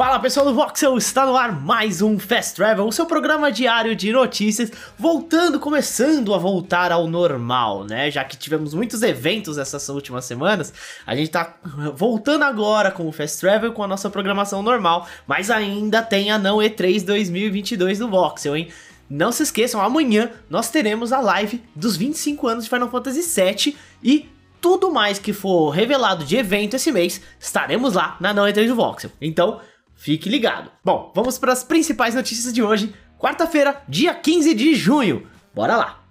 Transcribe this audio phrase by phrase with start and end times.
[0.00, 3.94] Fala pessoal do Voxel, está no ar mais um Fast Travel, o seu programa diário
[3.94, 8.10] de notícias, voltando, começando a voltar ao normal, né?
[8.10, 10.72] Já que tivemos muitos eventos essas últimas semanas,
[11.06, 11.54] a gente tá
[11.94, 16.38] voltando agora com o Fast Travel com a nossa programação normal, mas ainda tem a
[16.38, 18.68] não E3 2022 do Voxel, hein?
[19.10, 23.76] Não se esqueçam, amanhã nós teremos a live dos 25 anos de Final Fantasy VII
[24.02, 24.30] e
[24.62, 28.74] tudo mais que for revelado de evento esse mês, estaremos lá na Não E3 do
[28.74, 29.10] Voxel.
[29.20, 29.60] Então,
[30.00, 30.72] Fique ligado.
[30.82, 35.28] Bom, vamos para as principais notícias de hoje, quarta-feira, dia 15 de junho.
[35.54, 36.02] Bora lá.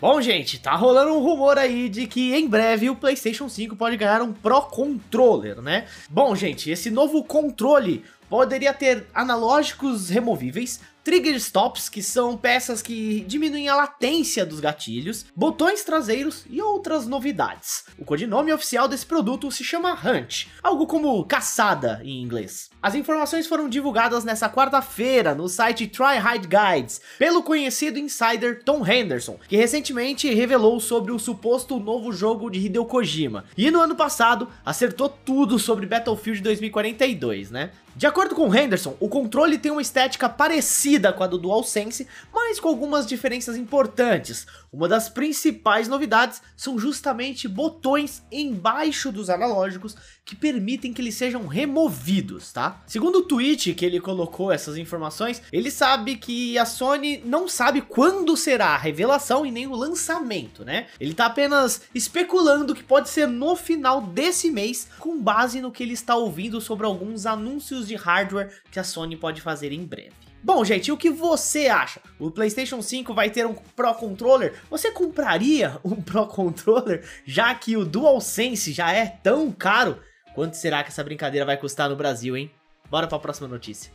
[0.00, 3.96] Bom, gente, tá rolando um rumor aí de que em breve o PlayStation 5 pode
[3.96, 5.86] ganhar um Pro Controller, né?
[6.08, 13.20] Bom, gente, esse novo controle poderia ter analógicos removíveis, trigger stops, que são peças que
[13.28, 17.84] diminuem a latência dos gatilhos, botões traseiros e outras novidades.
[17.98, 22.70] O codinome oficial desse produto se chama Hunt, algo como caçada em inglês.
[22.82, 28.86] As informações foram divulgadas nessa quarta-feira no site Try Hide Guides, pelo conhecido insider Tom
[28.86, 33.44] Henderson, que recentemente revelou sobre o suposto novo jogo de Hideo Kojima.
[33.58, 37.70] E no ano passado acertou tudo sobre Battlefield 2042, né?
[37.96, 42.58] De acordo com Henderson, o controle tem uma estética parecida com a do DualSense, mas
[42.58, 44.48] com algumas diferenças importantes.
[44.72, 51.46] Uma das principais novidades são justamente botões embaixo dos analógicos que permitem que eles sejam
[51.46, 52.82] removidos, tá?
[52.86, 57.80] Segundo o tweet que ele colocou essas informações, ele sabe que a Sony não sabe
[57.80, 60.88] quando será a revelação e nem o lançamento, né?
[60.98, 65.84] Ele tá apenas especulando que pode ser no final desse mês, com base no que
[65.84, 70.12] ele está ouvindo sobre alguns anúncios de hardware que a Sony pode fazer em breve.
[70.42, 72.00] Bom, gente, o que você acha?
[72.18, 74.54] O PlayStation 5 vai ter um Pro Controller?
[74.68, 79.98] Você compraria um Pro Controller, já que o DualSense já é tão caro?
[80.34, 82.50] Quanto será que essa brincadeira vai custar no Brasil, hein?
[82.90, 83.90] Bora para a próxima notícia.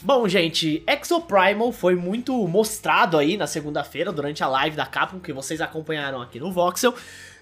[0.00, 5.32] Bom, gente, Exoprimal foi muito mostrado aí na segunda-feira durante a live da Capcom que
[5.32, 6.94] vocês acompanharam aqui no Voxel.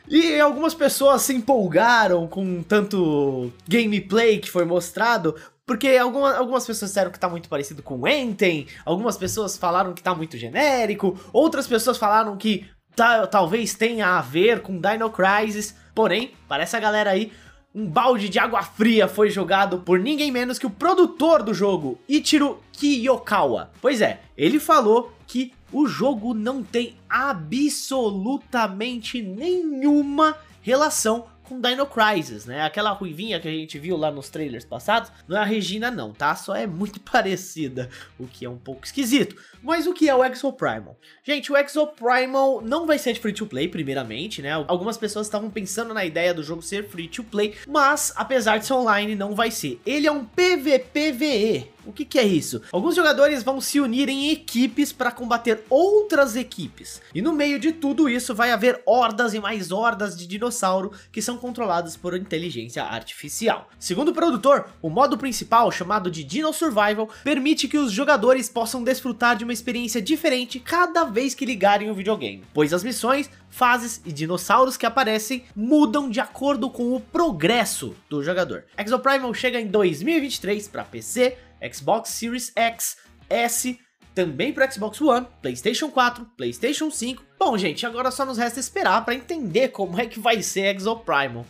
[0.09, 5.35] E algumas pessoas se empolgaram com tanto gameplay que foi mostrado,
[5.67, 10.03] porque alguma, algumas pessoas disseram que tá muito parecido com Enten, algumas pessoas falaram que
[10.03, 15.75] tá muito genérico, outras pessoas falaram que tá, talvez tenha a ver com Dino Crisis.
[15.95, 17.33] Porém, para essa galera aí,
[17.75, 21.99] um balde de água fria foi jogado por ninguém menos que o produtor do jogo,
[22.09, 23.71] Ichiro Kiyokawa.
[23.81, 32.47] Pois é, ele falou que o jogo não tem absolutamente nenhuma relação com Dino Crisis,
[32.47, 32.62] né?
[32.62, 36.12] Aquela ruivinha que a gente viu lá nos trailers passados, não é a Regina não,
[36.12, 36.34] tá?
[36.34, 39.37] Só é muito parecida, o que é um pouco esquisito.
[39.62, 40.97] Mas o que é o Exoprimal?
[41.22, 44.53] Gente, o Exoprimal não vai ser de free to play, primeiramente, né?
[44.66, 48.66] Algumas pessoas estavam pensando na ideia do jogo ser free to play, mas apesar de
[48.66, 49.81] ser online, não vai ser.
[49.84, 52.62] Ele é um PVPVE, o que, que, é isso?
[52.72, 57.00] Alguns jogadores vão se unir em equipes para combater outras equipes.
[57.15, 61.22] E no meio de tudo isso vai haver hordas e mais hordas de dinossauro que
[61.22, 63.69] são controlados por inteligência artificial.
[63.78, 68.82] Segundo o produtor, o modo principal, chamado de Dino Survival, permite que os jogadores possam
[68.82, 74.00] desfrutar de uma experiência diferente cada vez que ligarem o videogame, pois as missões fases
[74.04, 78.64] e dinossauros que aparecem mudam de acordo com o progresso do jogador.
[78.78, 81.37] Exoprimal chega em 2023 para PC,
[81.71, 82.97] Xbox Series X,
[83.28, 83.78] S,
[84.15, 87.23] também para Xbox One, PlayStation 4, PlayStation 5.
[87.39, 91.47] Bom, gente, agora só nos resta esperar para entender como é que vai ser Exoprimal.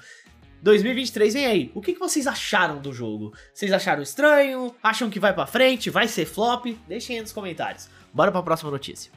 [0.62, 1.72] 2023 vem aí.
[1.74, 3.32] O que, que vocês acharam do jogo?
[3.52, 4.72] Vocês acharam estranho?
[4.80, 5.90] Acham que vai para frente?
[5.90, 6.66] Vai ser flop?
[6.86, 7.88] Deixem aí nos comentários.
[8.14, 9.10] Bora para a próxima notícia.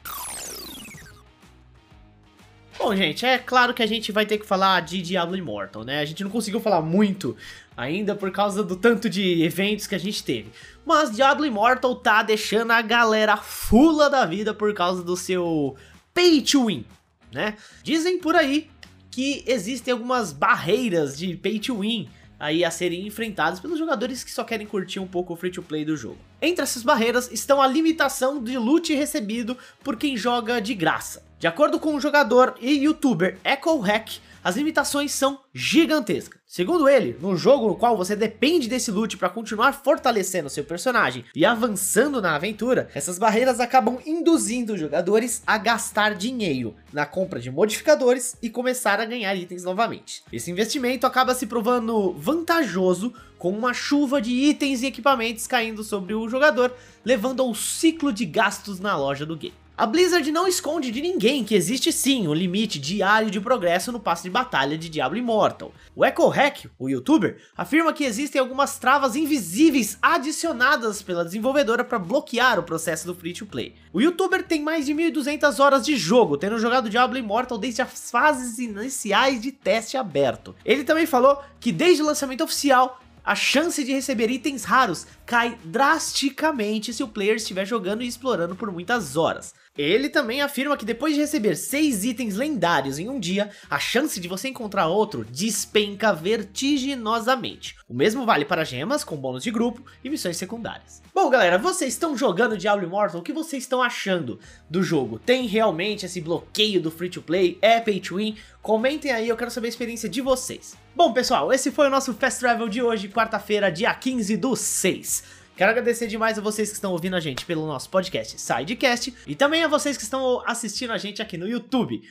[2.86, 5.98] Bom, gente, é claro que a gente vai ter que falar de Diablo Immortal, né?
[5.98, 7.36] A gente não conseguiu falar muito
[7.76, 10.52] ainda por causa do tanto de eventos que a gente teve.
[10.84, 15.74] Mas Diablo Immortal tá deixando a galera fula da vida por causa do seu
[16.14, 16.84] pay to win,
[17.32, 17.56] né?
[17.82, 18.70] Dizem por aí
[19.10, 22.08] que existem algumas barreiras de pay to win
[22.38, 25.60] aí a serem enfrentadas pelos jogadores que só querem curtir um pouco o free to
[25.60, 26.18] play do jogo.
[26.40, 31.26] Entre essas barreiras estão a limitação de loot recebido por quem joga de graça.
[31.38, 36.40] De acordo com o jogador e youtuber Echo Hack, as limitações são gigantescas.
[36.46, 41.26] Segundo ele, no jogo no qual você depende desse loot para continuar fortalecendo seu personagem
[41.34, 47.38] e avançando na aventura, essas barreiras acabam induzindo os jogadores a gastar dinheiro na compra
[47.38, 50.22] de modificadores e começar a ganhar itens novamente.
[50.32, 56.14] Esse investimento acaba se provando vantajoso com uma chuva de itens e equipamentos caindo sobre
[56.14, 56.72] o jogador,
[57.04, 59.65] levando ao ciclo de gastos na loja do game.
[59.78, 64.00] A Blizzard não esconde de ninguém que existe sim um limite diário de progresso no
[64.00, 65.70] passe de batalha de Diablo Immortal.
[65.94, 71.98] O Echo Hack, o youtuber, afirma que existem algumas travas invisíveis adicionadas pela desenvolvedora para
[71.98, 73.74] bloquear o processo do free to play.
[73.92, 78.10] O youtuber tem mais de 1200 horas de jogo, tendo jogado Diablo Immortal desde as
[78.10, 80.56] fases iniciais de teste aberto.
[80.64, 85.58] Ele também falou que desde o lançamento oficial a chance de receber itens raros cai
[85.64, 89.52] drasticamente se o player estiver jogando e explorando por muitas horas.
[89.76, 94.18] Ele também afirma que depois de receber 6 itens lendários em um dia, a chance
[94.18, 97.76] de você encontrar outro despenca vertiginosamente.
[97.86, 101.02] O mesmo vale para gemas com bônus de grupo e missões secundárias.
[101.14, 105.18] Bom galera, vocês estão jogando Diablo Immortal, o que vocês estão achando do jogo?
[105.18, 107.58] Tem realmente esse bloqueio do free to play?
[107.60, 108.36] É pay to win?
[108.62, 110.74] Comentem aí, eu quero saber a experiência de vocês.
[110.94, 115.45] Bom pessoal, esse foi o nosso Fast Travel de hoje, quarta-feira, dia 15 do 6.
[115.56, 119.34] Quero agradecer demais a vocês que estão ouvindo a gente pelo nosso podcast Sidecast e
[119.34, 122.02] também a vocês que estão assistindo a gente aqui no YouTube.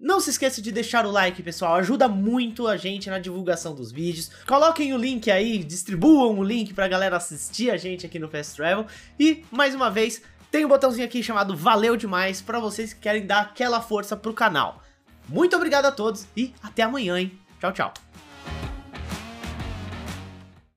[0.00, 3.92] Não se esqueça de deixar o like, pessoal, ajuda muito a gente na divulgação dos
[3.92, 4.32] vídeos.
[4.44, 8.56] Coloquem o link aí, distribuam o link pra galera assistir a gente aqui no Fast
[8.56, 8.86] Travel.
[9.18, 13.24] E, mais uma vez, tem um botãozinho aqui chamado Valeu Demais para vocês que querem
[13.24, 14.82] dar aquela força pro canal.
[15.28, 17.38] Muito obrigado a todos e até amanhã, hein?
[17.60, 18.07] Tchau, tchau.